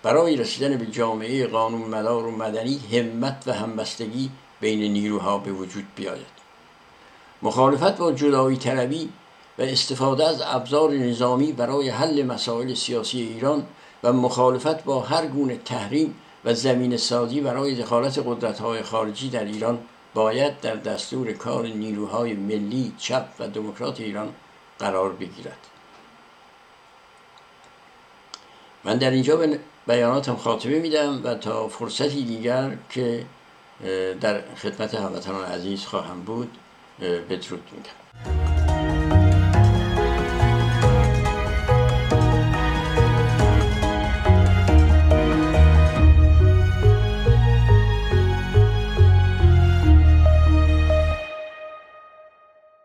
برای 0.04 0.36
رسیدن 0.36 0.78
به 0.78 0.86
جامعه 0.86 1.48
قانون 1.48 1.82
مدار 1.82 2.26
و 2.26 2.32
مدنی 2.32 2.80
همت 2.92 3.44
و 3.48 3.54
همبستگی 3.54 4.30
بین 4.62 4.94
نیروها 4.94 5.38
به 5.38 5.52
وجود 5.52 5.86
بیاید. 5.96 6.36
مخالفت 7.42 7.98
با 7.98 8.12
جدایی 8.12 8.58
طلبی 8.58 9.10
و 9.58 9.62
استفاده 9.62 10.28
از 10.28 10.42
ابزار 10.46 10.92
نظامی 10.92 11.52
برای 11.52 11.90
حل 11.90 12.24
مسائل 12.24 12.74
سیاسی 12.74 13.22
ایران 13.22 13.64
و 14.04 14.14
مخالفت 14.14 14.84
با 14.84 15.00
هر 15.00 15.28
گونه 15.28 15.58
تحریم 15.58 16.16
و 16.46 16.54
زمین 16.54 16.98
سازی 16.98 17.42
برای 17.42 17.76
دخالت 17.76 18.24
قدرت 18.26 18.60
های 18.60 18.84
خارجی 18.84 19.30
در 19.30 19.46
ایران 19.46 19.80
باید 20.14 20.60
در 20.60 20.76
دستور 20.76 21.32
کار 21.32 21.68
نیروهای 21.68 22.34
ملی 22.34 22.94
چپ 22.98 23.26
و 23.40 23.48
دموکرات 23.48 24.00
ایران 24.00 24.34
قرار 24.80 25.14
بگیرد. 25.14 25.68
من 28.84 28.98
در 28.98 29.12
اینجا 29.12 29.36
به 29.36 29.60
بیاناتم 29.88 30.36
خاتمه 30.36 30.80
میدم 30.80 31.22
و 31.24 31.36
تا 31.36 31.68
فرصتی 31.68 32.24
دیگر 32.24 32.78
که 32.90 33.26
در 34.22 34.42
خدمت 34.56 34.96
هموطنان 34.96 35.46
عزیز 35.46 35.86
خواهم 35.86 36.22
بود 36.22 36.58
بدرود 37.00 37.64
میگم. 37.72 38.45